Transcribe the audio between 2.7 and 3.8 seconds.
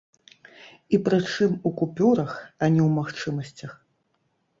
не ў магчымасцях.